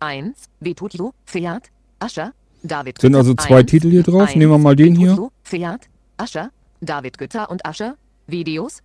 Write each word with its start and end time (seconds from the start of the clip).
1. 0.00 0.34
Vitutio. 0.60 1.12
Fiat. 1.24 1.70
Ascher. 1.98 2.32
David 2.62 3.00
Sind 3.00 3.14
also 3.14 3.34
zwei 3.34 3.60
1, 3.60 3.70
Titel 3.70 3.90
hier 3.90 4.02
drauf. 4.02 4.28
1, 4.28 4.36
Nehmen 4.36 4.52
wir 4.52 4.58
mal 4.58 4.76
den 4.76 4.94
hier. 4.94 5.10
Vitutio, 5.12 5.32
Fiat. 5.42 5.88
Ascher. 6.16 6.50
David 6.80 7.18
Gütter 7.18 7.50
und 7.50 7.64
Ascher. 7.66 7.96
Videos. 8.26 8.82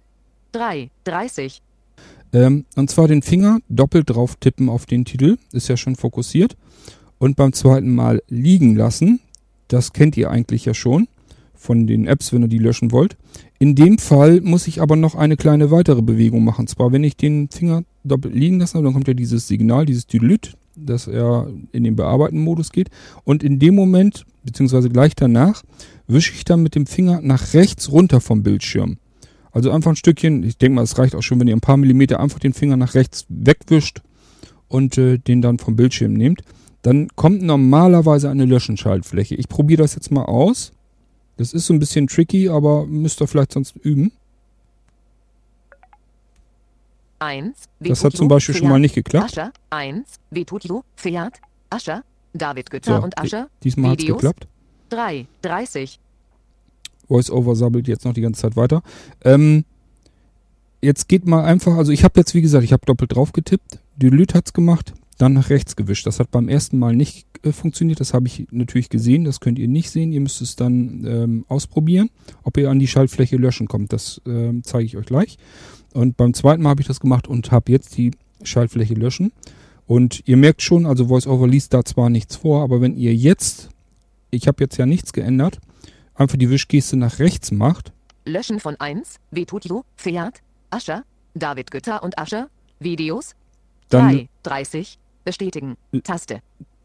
3. 0.52 0.90
30. 1.04 1.62
Ähm, 2.34 2.66
und 2.76 2.90
zwar 2.90 3.08
den 3.08 3.22
Finger 3.22 3.60
doppelt 3.70 4.10
drauf 4.10 4.36
tippen 4.36 4.70
auf 4.70 4.86
den 4.86 5.06
Titel. 5.06 5.38
Ist 5.52 5.68
ja 5.68 5.78
schon 5.78 5.96
fokussiert. 5.96 6.56
Und 7.20 7.36
beim 7.36 7.54
zweiten 7.54 7.94
Mal 7.94 8.22
liegen 8.28 8.76
lassen. 8.76 9.20
Das 9.68 9.94
kennt 9.94 10.16
ihr 10.18 10.30
eigentlich 10.30 10.66
ja 10.66 10.74
schon 10.74 11.08
von 11.56 11.88
den 11.88 12.08
Apps, 12.08 12.32
wenn 12.32 12.44
ihr 12.44 12.48
die 12.48 12.60
löschen 12.60 12.92
wollt. 12.92 13.18
In 13.60 13.76
dem 13.76 13.98
Fall 13.98 14.42
muss 14.42 14.68
ich 14.68 14.82
aber 14.82 14.96
noch 14.96 15.16
eine 15.16 15.36
kleine 15.36 15.72
weitere 15.72 16.02
Bewegung 16.02 16.44
machen. 16.44 16.68
Zwar, 16.68 16.92
wenn 16.92 17.04
ich 17.04 17.18
den 17.18 17.50
Finger 17.50 17.84
doppelt 18.04 18.36
liegen 18.36 18.60
lasse, 18.60 18.82
dann 18.82 18.94
kommt 18.94 19.08
ja 19.08 19.14
dieses 19.14 19.48
Signal, 19.48 19.86
dieses 19.86 20.06
Tüdelüt, 20.06 20.56
dass 20.76 21.08
er 21.08 21.48
in 21.72 21.84
den 21.84 21.96
Bearbeiten-Modus 21.96 22.72
geht. 22.72 22.90
Und 23.24 23.44
in 23.44 23.58
dem 23.58 23.74
Moment, 23.74 24.26
beziehungsweise 24.44 24.90
gleich 24.90 25.16
danach, 25.16 25.64
wische 26.08 26.34
ich 26.34 26.46
dann 26.46 26.62
mit 26.62 26.76
dem 26.76 26.86
Finger 26.86 27.20
nach 27.22 27.54
rechts 27.54 27.92
runter 27.92 28.22
vom 28.22 28.44
Bildschirm. 28.44 28.98
Also 29.52 29.72
einfach 29.72 29.92
ein 29.92 29.96
Stückchen, 29.96 30.44
ich 30.44 30.58
denke 30.58 30.76
mal, 30.76 30.84
es 30.84 31.00
reicht 31.00 31.16
auch 31.16 31.24
schon, 31.24 31.40
wenn 31.40 31.48
ihr 31.48 31.56
ein 31.56 31.62
paar 31.62 31.78
Millimeter 31.78 32.20
einfach 32.20 32.38
den 32.38 32.54
Finger 32.54 32.78
nach 32.78 32.94
rechts 32.94 33.26
wegwischt 33.28 34.02
und 34.68 34.98
äh, 35.00 35.18
den 35.18 35.42
dann 35.42 35.58
vom 35.58 35.76
Bildschirm 35.76 36.14
nehmt. 36.14 36.44
Dann 36.84 37.08
kommt 37.16 37.42
normalerweise 37.42 38.30
eine 38.30 38.46
Löschenschaltfläche. 38.46 39.34
Ich 39.34 39.50
probiere 39.50 39.82
das 39.82 39.96
jetzt 39.96 40.12
mal 40.12 40.26
aus. 40.26 40.74
Das 41.38 41.54
ist 41.54 41.68
so 41.68 41.74
ein 41.74 41.80
bisschen 41.80 42.08
tricky, 42.08 42.50
aber 42.50 42.86
müsst 42.86 43.22
ihr 43.22 43.28
vielleicht 43.28 43.52
sonst 43.54 43.76
üben. 43.78 44.12
1. 47.20 47.56
Das 47.80 48.04
hat 48.04 48.14
zum 48.14 48.28
Beispiel 48.28 48.56
schon 48.56 48.70
mal 48.70 48.80
nicht 48.80 48.96
geklappt. 48.96 49.32
Ascher. 49.32 49.52
1. 49.70 50.06
Vitutio. 50.30 50.84
Fiat. 50.96 51.40
Ascher. 51.70 52.04
David 52.34 52.70
Gütter 52.70 52.98
So, 52.98 53.04
und 53.04 53.18
Ascher. 53.18 53.50
Diesmal 53.64 53.92
hat 53.92 54.00
es 54.00 54.06
geklappt. 54.06 54.48
3. 54.90 55.26
30. 55.42 56.00
VoiceOver 57.08 57.56
sabbelt 57.56 57.88
jetzt 57.88 58.06
noch 58.06 58.14
die 58.14 58.22
ganze 58.22 58.42
Zeit 58.42 58.56
weiter. 58.56 58.84
Ähm, 59.24 59.66
jetzt 60.82 61.08
geht 61.08 61.26
mal 61.26 61.44
einfach, 61.44 61.76
also 61.78 61.92
ich 61.92 62.04
habe 62.04 62.20
jetzt, 62.20 62.34
wie 62.34 62.42
gesagt, 62.42 62.64
ich 62.64 62.74
habe 62.74 62.86
doppelt 62.86 63.16
drauf 63.16 63.32
getippt. 63.32 63.80
Delete 63.96 64.36
hat's 64.36 64.54
gemacht, 64.54 64.94
dann 65.18 65.34
nach 65.34 65.50
rechts 65.50 65.76
gewischt. 65.76 66.06
Das 66.06 66.20
hat 66.20 66.32
beim 66.32 66.50
ersten 66.50 66.78
Mal 66.78 66.96
nicht 66.96 67.26
äh, 67.44 67.52
funktioniert. 67.52 68.00
Das 68.00 68.14
habe 68.14 68.28
ich 68.28 68.48
natürlich 68.52 68.90
gesehen. 68.90 69.24
Das 69.24 69.40
könnt 69.40 69.60
ihr 69.60 69.68
nicht 69.68 69.90
sehen. 69.90 70.12
Ihr 70.12 70.22
müsst 70.22 70.42
es 70.42 70.56
dann 70.56 71.06
ähm, 71.06 71.46
ausprobieren, 71.48 72.10
ob 72.44 72.58
ihr 72.58 72.70
an 72.70 72.80
die 72.80 72.88
Schaltfläche 72.88 73.38
löschen 73.38 73.68
kommt. 73.68 73.94
Das 73.94 74.22
ähm, 74.26 74.64
zeige 74.64 74.86
ich 74.86 74.98
euch 74.98 75.06
gleich. 75.06 75.38
Und 75.94 76.18
beim 76.18 76.34
zweiten 76.34 76.62
Mal 76.64 76.70
habe 76.70 76.82
ich 76.82 76.88
das 76.88 77.00
gemacht 77.00 77.28
und 77.28 77.52
habe 77.52 77.72
jetzt 77.72 77.98
die 77.98 78.12
Schaltfläche 78.44 78.94
löschen. 78.94 79.32
Und 79.86 80.22
ihr 80.28 80.38
merkt 80.38 80.62
schon, 80.62 80.86
also 80.86 81.10
VoiceOver 81.10 81.48
liest 81.48 81.74
da 81.74 81.84
zwar 81.86 82.10
nichts 82.10 82.36
vor, 82.36 82.62
aber 82.62 82.82
wenn 82.82 82.96
ihr 82.96 83.16
jetzt, 83.16 83.70
ich 84.32 84.48
habe 84.48 84.64
jetzt 84.64 84.78
ja 84.78 84.86
nichts 84.86 85.14
geändert, 85.14 85.60
einfach 86.14 86.38
die 86.38 86.50
Wischgeste 86.50 86.98
nach 86.98 87.20
rechts 87.20 87.52
macht, 87.52 87.94
Löschen 88.28 88.60
von 88.60 88.76
1. 88.78 89.20
Vitutio. 89.32 89.86
Fiat. 89.96 90.42
Ascher. 90.70 91.04
David 91.34 91.72
Gütter 91.72 92.04
und 92.04 92.20
Ascher. 92.20 92.50
Videos. 92.80 93.36
dann 93.90 94.10
3. 94.10 94.30
30. 94.44 95.00
Bestätigen. 95.28 95.76
Taste. 96.06 96.40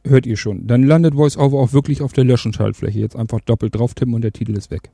hört 0.04 0.26
ihr 0.26 0.36
schon. 0.36 0.66
Dann 0.66 0.82
landet 0.82 1.14
VoiceOver 1.16 1.60
auch 1.60 1.72
wirklich 1.72 2.02
auf 2.02 2.12
der 2.12 2.24
Löschenschaltfläche. 2.24 2.98
Jetzt 2.98 3.14
einfach 3.14 3.38
doppelt 3.40 3.76
drauf 3.76 3.94
tippen 3.94 4.14
und 4.14 4.22
der 4.22 4.32
Titel 4.32 4.56
ist 4.56 4.72
weg. 4.72 4.90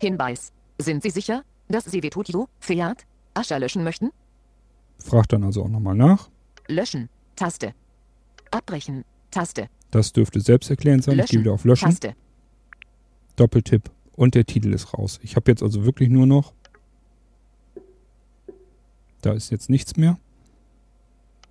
Hinweis. 0.00 0.52
Sind 0.80 1.04
Sie 1.04 1.10
sicher, 1.10 1.44
dass 1.68 1.84
Sie 1.84 2.02
Vitutio. 2.02 2.48
Fiat. 2.58 3.06
Ascher 3.34 3.60
löschen 3.60 3.84
möchten? 3.84 4.10
Fragt 4.98 5.32
dann 5.32 5.44
also 5.44 5.62
auch 5.62 5.68
nochmal 5.68 5.94
nach. 5.94 6.28
Löschen. 6.66 7.08
Taste. 7.36 7.72
Abbrechen. 8.50 9.04
Taste. 9.30 9.68
Das 9.92 10.12
dürfte 10.12 10.40
selbsterklärend 10.40 11.04
sein. 11.04 11.12
Ich 11.12 11.18
gehe 11.18 11.22
Löschen. 11.38 11.40
wieder 11.42 11.52
auf 11.52 11.64
Löschen. 11.64 11.90
Taste. 11.90 12.16
Doppeltipp. 13.36 13.92
Und 14.16 14.34
der 14.34 14.44
Titel 14.44 14.74
ist 14.74 14.92
raus. 14.92 15.20
Ich 15.22 15.36
habe 15.36 15.52
jetzt 15.52 15.62
also 15.62 15.84
wirklich 15.84 16.08
nur 16.08 16.26
noch. 16.26 16.52
Da 19.22 19.34
ist 19.34 19.50
jetzt 19.52 19.70
nichts 19.70 19.96
mehr. 19.96 20.18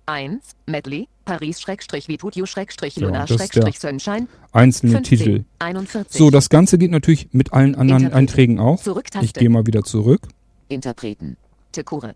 1. 0.06 0.38
Medley. 0.66 1.08
Ja, 1.28 1.38
Paris-Luna-Sunshine. 1.38 4.28
Einzelne 4.52 4.92
15. 4.92 5.02
Titel. 5.02 5.44
41. 5.58 6.16
So, 6.16 6.30
das 6.30 6.48
Ganze 6.48 6.78
geht 6.78 6.92
natürlich 6.92 7.28
mit 7.32 7.52
allen 7.52 7.74
anderen 7.74 8.04
Interpreten. 8.04 8.16
Einträgen 8.16 8.60
auch. 8.60 8.80
Ich 9.20 9.34
gehe 9.34 9.50
mal 9.50 9.66
wieder 9.66 9.82
zurück. 9.82 10.20
Interpreten. 10.68 11.36
Tekure. 11.72 12.14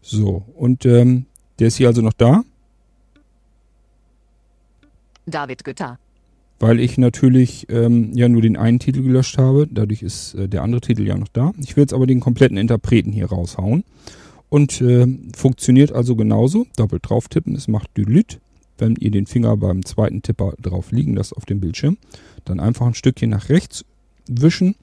So, 0.00 0.44
und 0.56 0.84
ähm, 0.84 1.26
der 1.60 1.68
ist 1.68 1.76
hier 1.76 1.86
also 1.86 2.02
noch 2.02 2.12
da, 2.12 2.42
David 5.26 5.62
Gütter. 5.62 6.00
weil 6.58 6.80
ich 6.80 6.98
natürlich 6.98 7.68
ähm, 7.70 8.10
ja 8.14 8.28
nur 8.28 8.42
den 8.42 8.56
einen 8.56 8.80
Titel 8.80 9.02
gelöscht 9.02 9.38
habe. 9.38 9.68
Dadurch 9.70 10.02
ist 10.02 10.34
äh, 10.34 10.48
der 10.48 10.62
andere 10.62 10.80
Titel 10.80 11.06
ja 11.06 11.16
noch 11.16 11.28
da. 11.28 11.52
Ich 11.58 11.76
will 11.76 11.82
jetzt 11.82 11.94
aber 11.94 12.08
den 12.08 12.18
kompletten 12.18 12.56
Interpreten 12.56 13.12
hier 13.12 13.26
raushauen. 13.26 13.84
Und 14.52 14.82
äh, 14.82 15.06
funktioniert 15.34 15.92
also 15.92 16.14
genauso. 16.14 16.66
Doppelt 16.76 17.08
drauf 17.08 17.26
tippen, 17.28 17.54
es 17.54 17.68
macht 17.68 17.96
Delete. 17.96 18.36
Wenn 18.76 18.96
ihr 18.96 19.10
den 19.10 19.24
Finger 19.24 19.56
beim 19.56 19.82
zweiten 19.82 20.20
Tipper 20.20 20.52
drauf 20.60 20.92
liegen 20.92 21.14
lasst 21.14 21.34
auf 21.34 21.46
dem 21.46 21.58
Bildschirm, 21.58 21.96
dann 22.44 22.60
einfach 22.60 22.86
ein 22.86 22.92
Stückchen 22.92 23.30
nach 23.30 23.48
rechts 23.48 23.86
wischen 24.28 24.74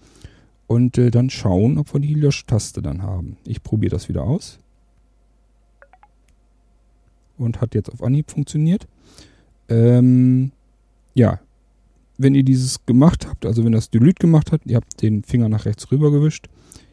und 0.65 0.97
äh, 0.97 1.11
dann 1.11 1.29
schauen, 1.29 1.77
ob 1.77 1.93
wir 1.93 1.99
die 1.99 2.15
Löschtaste 2.15 2.81
dann 2.81 3.03
haben. 3.03 3.37
Ich 3.45 3.61
probiere 3.61 3.91
das 3.91 4.09
wieder 4.09 4.23
aus. 4.23 4.57
Und 7.37 7.61
hat 7.61 7.75
jetzt 7.75 7.93
auf 7.93 8.01
Anhieb 8.01 8.31
funktioniert. 8.31 8.87
Ähm, 9.67 10.51
ja, 11.13 11.39
wenn 12.17 12.33
ihr 12.33 12.43
dieses 12.43 12.87
gemacht 12.87 13.27
habt, 13.27 13.45
also 13.45 13.63
wenn 13.63 13.73
das 13.73 13.91
Delete 13.91 14.19
gemacht 14.19 14.51
habt, 14.51 14.65
ihr 14.65 14.77
habt 14.77 14.99
den 15.03 15.21
Finger 15.21 15.47
nach 15.47 15.65
rechts 15.65 15.91
rüber 15.91 16.09
gewischt, 16.09 16.47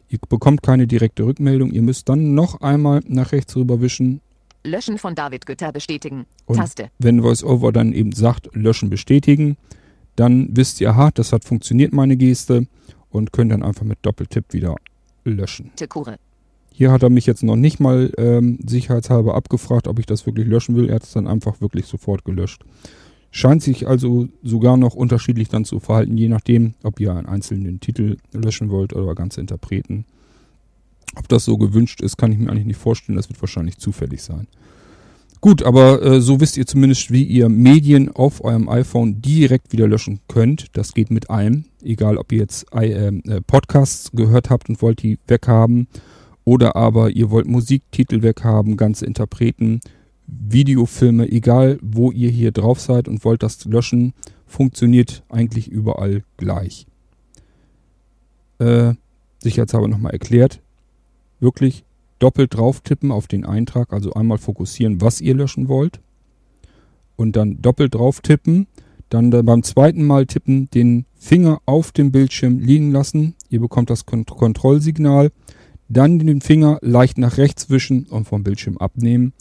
ihr 0.09 0.19
bekommt 0.29 0.63
keine 0.63 0.87
direkte 0.87 1.23
Rückmeldung, 1.23 1.71
ihr 1.71 1.81
müsst 1.81 2.09
dann 2.09 2.33
noch 2.33 2.61
einmal 2.61 3.01
nach 3.07 3.31
rechts 3.31 3.55
rüber 3.55 3.81
wischen. 3.81 4.21
Löschen 4.63 4.97
von 4.97 5.15
David 5.15 5.45
Gütter 5.45 5.71
bestätigen. 5.71 6.25
Und 6.45 6.57
Taste. 6.57 6.89
wenn 6.99 7.23
VoiceOver 7.23 7.71
dann 7.71 7.93
eben 7.93 8.11
sagt, 8.11 8.49
löschen 8.53 8.89
bestätigen, 8.89 9.57
dann 10.15 10.49
wisst 10.51 10.81
ihr, 10.81 10.89
aha, 10.89 11.11
das 11.13 11.31
hat 11.31 11.45
funktioniert, 11.45 11.93
meine 11.93 12.17
Geste, 12.17 12.67
und 13.09 13.31
könnt 13.31 13.51
dann 13.51 13.63
einfach 13.63 13.83
mit 13.83 13.99
Doppeltipp 14.01 14.51
wieder 14.51 14.75
löschen. 15.23 15.71
Tekure. 15.75 16.17
Hier 16.71 16.91
hat 16.91 17.01
er 17.01 17.09
mich 17.09 17.25
jetzt 17.25 17.43
noch 17.43 17.55
nicht 17.55 17.79
mal 17.79 18.11
ähm, 18.17 18.59
sicherheitshalber 18.65 19.35
abgefragt, 19.35 19.87
ob 19.87 19.99
ich 19.99 20.05
das 20.05 20.25
wirklich 20.25 20.47
löschen 20.47 20.75
will. 20.75 20.89
Er 20.89 20.95
hat 20.95 21.03
es 21.03 21.11
dann 21.11 21.27
einfach 21.27 21.59
wirklich 21.61 21.87
sofort 21.87 22.23
gelöscht. 22.23 22.63
Scheint 23.37 23.61
sich 23.61 23.87
also 23.87 24.29
sogar 24.41 24.77
noch 24.77 24.95
unterschiedlich 24.95 25.47
dann 25.47 25.63
zu 25.63 25.79
verhalten, 25.79 26.17
je 26.17 26.27
nachdem, 26.27 26.73
ob 26.81 26.99
ihr 26.99 27.13
einen 27.13 27.27
einzelnen 27.27 27.79
Titel 27.79 28.17
löschen 28.33 28.71
wollt 28.71 28.93
oder 28.93 29.13
ganze 29.13 29.41
Interpreten. 29.41 30.05
Ob 31.15 31.27
das 31.27 31.45
so 31.45 31.55
gewünscht 31.55 32.01
ist, 32.01 32.17
kann 32.17 32.31
ich 32.31 32.39
mir 32.39 32.49
eigentlich 32.49 32.65
nicht 32.65 32.79
vorstellen. 32.79 33.15
Das 33.15 33.29
wird 33.29 33.39
wahrscheinlich 33.39 33.77
zufällig 33.77 34.23
sein. 34.23 34.47
Gut, 35.39 35.61
aber 35.61 36.01
äh, 36.01 36.19
so 36.19 36.39
wisst 36.41 36.57
ihr 36.57 36.65
zumindest, 36.65 37.11
wie 37.11 37.25
ihr 37.25 37.47
Medien 37.47 38.09
auf 38.09 38.43
eurem 38.43 38.69
iPhone 38.69 39.21
direkt 39.21 39.71
wieder 39.71 39.87
löschen 39.87 40.19
könnt. 40.27 40.75
Das 40.75 40.95
geht 40.95 41.11
mit 41.11 41.29
allem. 41.29 41.65
Egal, 41.83 42.17
ob 42.17 42.31
ihr 42.31 42.39
jetzt 42.39 42.65
äh, 42.73 43.09
äh, 43.09 43.41
Podcasts 43.45 44.09
gehört 44.13 44.49
habt 44.49 44.67
und 44.67 44.81
wollt 44.81 45.03
die 45.03 45.19
weghaben. 45.27 45.87
Oder 46.43 46.75
aber 46.75 47.11
ihr 47.11 47.29
wollt 47.29 47.45
Musiktitel 47.45 48.23
weghaben, 48.23 48.77
ganze 48.77 49.05
Interpreten, 49.05 49.79
Videofilme, 50.27 51.31
egal 51.31 51.79
wo 51.81 52.11
ihr 52.11 52.29
hier 52.29 52.51
drauf 52.51 52.79
seid 52.79 53.07
und 53.07 53.23
wollt 53.23 53.43
das 53.43 53.63
löschen, 53.65 54.13
funktioniert 54.45 55.23
eigentlich 55.29 55.69
überall 55.69 56.23
gleich. 56.37 56.85
Äh, 58.59 58.93
sicherheitshalber 59.39 59.87
nochmal 59.87 60.13
erklärt. 60.13 60.61
Wirklich 61.39 61.83
doppelt 62.19 62.55
drauf 62.55 62.81
tippen 62.81 63.11
auf 63.11 63.27
den 63.27 63.45
Eintrag, 63.45 63.93
also 63.93 64.13
einmal 64.13 64.37
fokussieren, 64.37 65.01
was 65.01 65.21
ihr 65.21 65.35
löschen 65.35 65.67
wollt. 65.67 65.99
Und 67.15 67.35
dann 67.35 67.61
doppelt 67.61 67.95
drauf 67.95 68.21
tippen. 68.21 68.67
Dann 69.09 69.29
beim 69.29 69.63
zweiten 69.63 70.05
Mal 70.05 70.25
tippen 70.25 70.69
den 70.71 71.05
Finger 71.15 71.61
auf 71.65 71.91
dem 71.91 72.11
Bildschirm 72.11 72.59
liegen 72.59 72.91
lassen. 72.91 73.35
Ihr 73.49 73.61
bekommt 73.61 73.89
das 73.89 74.05
Kont 74.05 74.29
Kontrollsignal. 74.29 75.31
Dann 75.87 76.19
den 76.19 76.41
Finger 76.41 76.79
leicht 76.81 77.17
nach 77.17 77.37
rechts 77.37 77.69
wischen 77.69 78.05
und 78.07 78.27
vom 78.27 78.43
Bildschirm 78.43 78.77
abnehmen. 78.77 79.33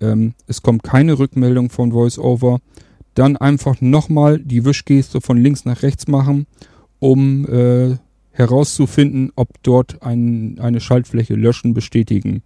Ähm, 0.00 0.34
es 0.46 0.62
kommt 0.62 0.82
keine 0.82 1.18
Rückmeldung 1.18 1.70
von 1.70 1.92
VoiceOver. 1.92 2.60
Dann 3.14 3.36
einfach 3.36 3.80
nochmal 3.80 4.38
die 4.38 4.64
Wischgeste 4.64 5.20
von 5.20 5.38
links 5.38 5.64
nach 5.64 5.82
rechts 5.82 6.06
machen, 6.06 6.46
um 6.98 7.46
äh, 7.46 7.96
herauszufinden, 8.30 9.32
ob 9.36 9.48
dort 9.62 10.02
ein, 10.02 10.58
eine 10.58 10.80
Schaltfläche 10.80 11.34
löschen, 11.34 11.72
bestätigen 11.72 12.42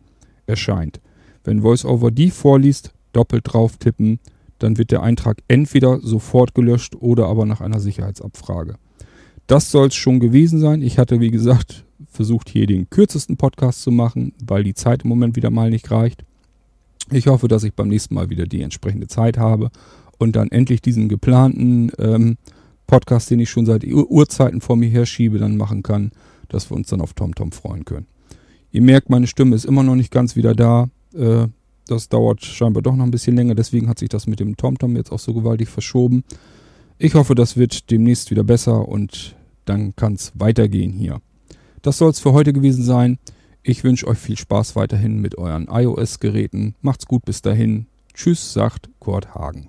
erscheint. 0.47 1.00
Wenn 1.43 1.62
VoiceOver 1.62 2.11
die 2.11 2.31
vorliest, 2.31 2.93
doppelt 3.12 3.43
drauf 3.44 3.76
tippen, 3.79 4.20
dann 4.58 4.79
wird 4.79 4.91
der 4.91 5.02
Eintrag 5.02 5.38
entweder 5.49 6.00
sofort 6.00 6.55
gelöscht 6.55 6.94
oder 6.97 7.26
aber 7.26 7.47
nach 7.47 7.61
einer 7.61 7.81
Sicherheitsabfrage. 7.81 8.76
Das 9.47 9.70
soll 9.70 9.88
es 9.88 9.97
schon 9.97 10.20
gewesen 10.20 10.61
sein. 10.61 10.82
Ich 10.82 10.99
hatte, 10.99 11.19
wie 11.19 11.31
gesagt, 11.31 11.85
versucht 12.06 12.49
hier 12.49 12.67
den 12.67 12.88
kürzesten 12.88 13.37
Podcast 13.37 13.82
zu 13.82 13.91
machen, 13.91 14.32
weil 14.44 14.62
die 14.62 14.75
Zeit 14.75 15.02
im 15.02 15.08
Moment 15.08 15.35
wieder 15.35 15.50
mal 15.50 15.70
nicht 15.70 15.91
reicht. 15.91 16.25
Ich 17.11 17.27
hoffe, 17.27 17.49
dass 17.49 17.65
ich 17.65 17.75
beim 17.75 17.89
nächsten 17.89 18.15
Mal 18.15 18.31
wieder 18.31 18.47
die 18.47 18.62
entsprechende 18.62 19.09
Zeit 19.09 19.37
habe 19.37 19.71
und 20.19 20.37
dann 20.37 20.51
endlich 20.51 20.81
diesen 20.81 21.09
geplanten 21.09 21.91
ähm, 21.99 22.37
Podcast, 22.87 23.31
den 23.31 23.41
ich 23.41 23.51
schon 23.51 23.67
seit 23.67 23.85
Ur 23.85 24.11
Urzeiten 24.11 24.61
vor 24.61 24.77
mir 24.77 24.89
herschiebe, 24.89 25.39
dann 25.39 25.57
machen 25.57 25.83
kann, 25.83 26.12
dass 26.49 26.71
wir 26.71 26.77
uns 26.77 26.89
dann 26.89 27.01
auf 27.01 27.15
TomTom 27.15 27.53
freuen 27.53 27.85
können. 27.85 28.07
Ihr 28.73 28.83
merkt, 28.83 29.11
meine 29.11 29.27
Stimme 29.27 29.57
ist 29.57 29.65
immer 29.65 29.83
noch 29.83 29.97
nicht 29.97 30.12
ganz 30.12 30.37
wieder 30.37 30.55
da. 30.55 30.89
Äh, 31.15 31.49
das 31.87 32.09
dauert 32.09 32.45
scheinbar 32.45 32.83
doch 32.83 32.95
noch 32.95 33.05
ein 33.05 33.11
bisschen 33.11 33.35
länger, 33.35 33.57
deswegen 33.57 33.89
hat 33.89 33.99
sich 33.99 34.09
das 34.09 34.29
mit 34.29 34.39
dem 34.39 34.57
TomTom 34.57 34.97
jetzt 34.97 35.11
auch 35.11 35.19
so 35.19 35.35
gewaltig 35.35 35.69
verschoben. 35.69 36.23
Ich 36.99 37.15
hoffe, 37.15 37.35
das 37.35 37.57
wird 37.57 37.91
demnächst 37.91 38.31
wieder 38.31 38.45
besser 38.45 38.87
und 38.87 39.35
dann 39.65 39.97
kann 39.97 40.15
es 40.15 40.33
weitergehen 40.35 40.93
hier. 40.93 41.21
Das 41.83 41.99
soll 41.99 42.11
es 42.11 42.21
für 42.21 42.33
heute 42.33 42.53
gewesen 42.53 42.85
sein. 42.85 43.19
Ich 43.62 43.85
wünsche 43.85 44.07
euch 44.07 44.19
viel 44.19 44.39
Spaß 44.39 44.75
weiterhin 44.75 45.21
mit 45.21 45.37
euren 45.37 45.69
iOS-Geräten. 45.71 46.77
Macht's 46.81 47.05
gut 47.07 47.27
bis 47.27 47.43
dahin. 47.43 47.89
Tschüss, 48.15 48.55
sagt 48.55 48.89
Kurt 48.99 49.35
Hagen. 49.35 49.69